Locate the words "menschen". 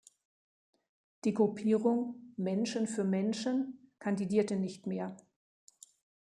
2.35-2.87, 3.03-3.91